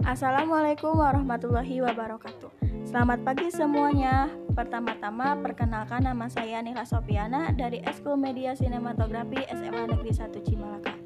[0.00, 2.48] Assalamualaikum warahmatullahi wabarakatuh.
[2.88, 4.32] Selamat pagi semuanya.
[4.56, 10.96] Pertama-tama perkenalkan nama saya Nila Sopiana dari Eskul Media Sinematografi SMA Negeri 1 Cimalaka.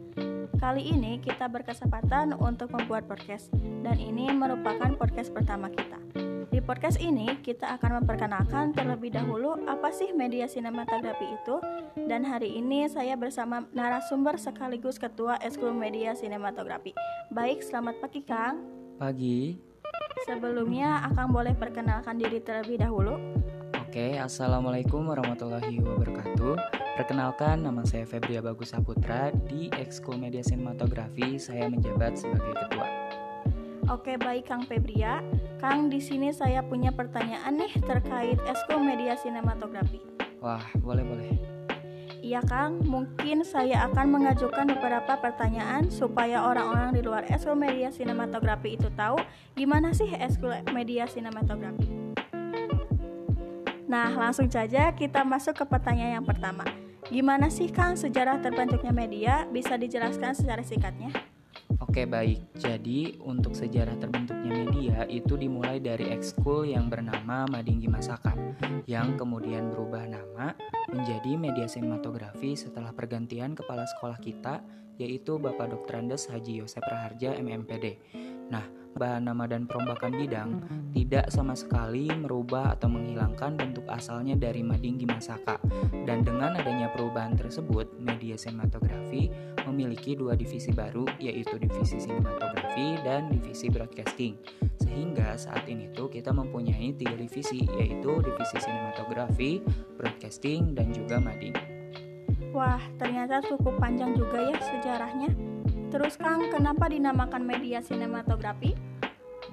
[0.62, 3.50] Kali ini kita berkesempatan untuk membuat podcast
[3.82, 5.98] dan ini merupakan podcast pertama kita.
[6.54, 11.58] Di podcast ini kita akan memperkenalkan terlebih dahulu apa sih media sinematografi itu
[12.06, 16.94] dan hari ini saya bersama narasumber sekaligus ketua Eskul Media Sinematografi.
[17.34, 18.83] Baik, selamat pagi Kang.
[18.94, 19.58] Pagi.
[20.24, 23.18] Sebelumnya, Akang boleh perkenalkan diri terlebih dahulu.
[23.84, 26.54] Oke, Assalamualaikum warahmatullahi wabarakatuh.
[26.94, 29.34] Perkenalkan, nama saya Febria Bagus Saputra.
[29.50, 32.88] Di Ekskul Media Sinematografi, saya menjabat sebagai ketua.
[33.92, 35.20] Oke, baik Kang Febria.
[35.60, 40.00] Kang, di sini saya punya pertanyaan nih terkait Ekskul Media Sinematografi.
[40.40, 41.53] Wah, boleh-boleh.
[42.24, 48.80] Iya Kang, mungkin saya akan mengajukan beberapa pertanyaan supaya orang-orang di luar eskul media sinematografi
[48.80, 49.20] itu tahu
[49.52, 51.84] gimana sih eskul media sinematografi.
[53.84, 56.64] Nah, langsung saja kita masuk ke pertanyaan yang pertama.
[57.12, 59.44] Gimana sih Kang sejarah terbentuknya media?
[59.52, 61.12] Bisa dijelaskan secara singkatnya?
[61.82, 68.34] Oke baik, jadi untuk sejarah terbentuknya media itu dimulai dari ekskul yang bernama Madinggi Masaka
[68.86, 70.54] yang kemudian berubah nama
[70.92, 74.62] menjadi media sinematografi setelah pergantian kepala sekolah kita
[75.00, 76.06] yaitu Bapak Dr.
[76.06, 77.98] Andes Haji Yosep Raharja MMPD.
[78.50, 78.62] Nah,
[78.94, 80.50] bahan nama dan perombakan bidang
[80.94, 85.58] tidak sama sekali merubah atau menghilangkan bentuk asalnya dari Madinggi Masaka.
[86.06, 89.30] Dan dengan adanya perubahan tersebut, media sinematografi
[89.66, 94.38] memiliki dua divisi baru yaitu divisi sinematografi dan divisi broadcasting.
[94.78, 99.62] Sehingga saat ini tuh kita mempunyai tiga divisi yaitu divisi sinematografi,
[99.98, 101.56] broadcasting, dan juga mading.
[102.54, 105.53] Wah, ternyata cukup panjang juga ya sejarahnya.
[105.94, 108.74] Terus Kang, kenapa dinamakan media sinematografi?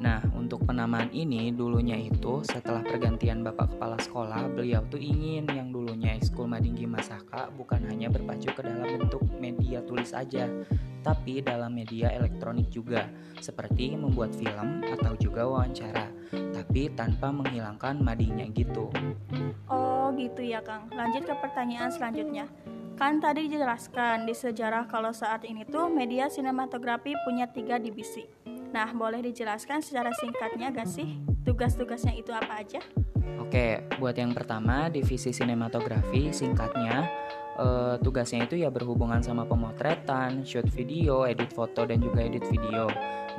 [0.01, 5.69] Nah, untuk penamaan ini dulunya itu setelah pergantian Bapak Kepala Sekolah, beliau tuh ingin yang
[5.69, 10.49] dulunya Ekskul Madinggi Masaka bukan hanya berpacu ke dalam bentuk media tulis aja,
[11.05, 13.05] tapi dalam media elektronik juga,
[13.37, 16.09] seperti membuat film atau juga wawancara,
[16.57, 18.89] tapi tanpa menghilangkan madingnya gitu.
[19.69, 20.89] Oh, gitu ya Kang.
[20.89, 22.49] Lanjut ke pertanyaan selanjutnya.
[23.01, 28.29] Kan tadi dijelaskan di sejarah kalau saat ini tuh media sinematografi punya tiga divisi.
[28.45, 32.77] Nah, boleh dijelaskan secara singkatnya gak sih tugas-tugasnya itu apa aja?
[33.41, 37.09] Oke, buat yang pertama divisi sinematografi singkatnya
[37.57, 42.87] uh, tugasnya itu ya berhubungan sama pemotretan, shoot video, edit foto dan juga edit video.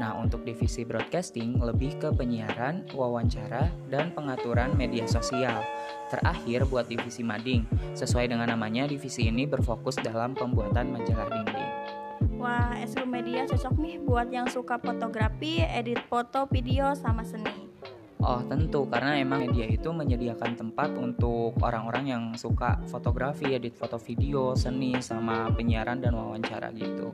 [0.00, 5.60] Nah, untuk divisi broadcasting lebih ke penyiaran, wawancara, dan pengaturan media sosial.
[6.08, 11.72] Terakhir buat divisi mading, sesuai dengan namanya divisi ini berfokus dalam pembuatan majalah dinding.
[12.40, 17.71] Wah, SU Media cocok nih buat yang suka fotografi, edit foto, video, sama seni.
[18.22, 23.98] Oh tentu, karena emang media itu menyediakan tempat untuk orang-orang yang suka fotografi, edit foto
[23.98, 27.10] video, seni, sama penyiaran dan wawancara gitu.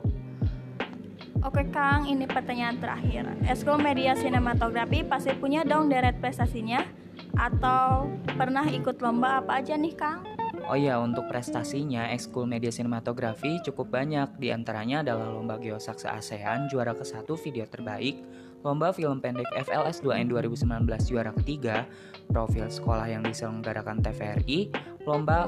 [1.41, 3.25] Oke Kang, ini pertanyaan terakhir.
[3.49, 6.85] Eskul Media Sinematografi pasti punya dong deret prestasinya?
[7.33, 10.21] Atau pernah ikut lomba apa aja nih Kang?
[10.69, 14.37] Oh iya, untuk prestasinya Ekskul Media Sinematografi cukup banyak.
[14.37, 18.21] Di antaranya adalah Lomba Geosaksa ASEAN juara ke-1 video terbaik,
[18.59, 21.87] Lomba Film Pendek FLS 2N 2019 juara ketiga,
[22.27, 24.67] Profil Sekolah yang diselenggarakan TVRI,
[25.07, 25.47] Lomba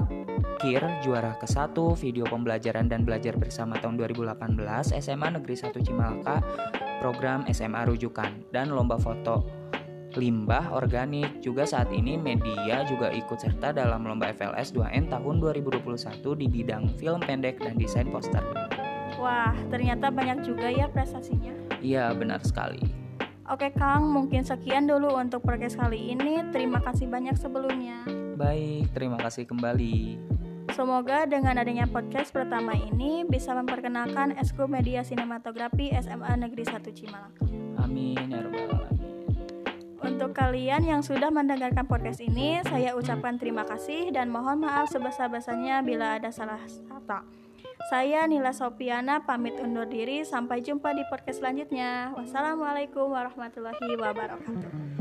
[0.64, 6.40] KIR juara ke-1 Video Pembelajaran dan Belajar Bersama tahun 2018 SMA Negeri 1 Cimalaka,
[7.04, 9.62] Program SMA Rujukan, dan Lomba Foto
[10.16, 11.40] limbah organik.
[11.40, 15.88] Juga saat ini media juga ikut serta dalam lomba FLS 2N tahun 2021
[16.36, 18.44] di bidang film pendek dan desain poster.
[19.16, 21.54] Wah, ternyata banyak juga ya prestasinya.
[21.80, 23.01] Iya, benar sekali.
[23.52, 26.40] Oke Kang, mungkin sekian dulu untuk podcast kali ini.
[26.56, 28.08] Terima kasih banyak sebelumnya.
[28.40, 30.16] Baik, terima kasih kembali.
[30.72, 37.44] Semoga dengan adanya podcast pertama ini bisa memperkenalkan Eskul Media Sinematografi SMA Negeri 1 Cimalaka.
[37.84, 39.20] Amin ya rabbal alamin.
[40.00, 45.84] Untuk kalian yang sudah mendengarkan podcast ini, saya ucapkan terima kasih dan mohon maaf sebesar-besarnya
[45.84, 47.28] bila ada salah kata.
[47.90, 50.23] Saya Nila Sopiana pamit undur diri.
[50.23, 52.16] Sampai jumpa di podcast selanjutnya.
[52.16, 55.01] Wassalamualaikum warahmatullahi wabarakatuh.